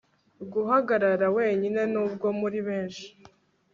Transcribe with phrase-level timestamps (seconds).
[0.53, 3.05] guhagarara wenyine, nubwo muri benshi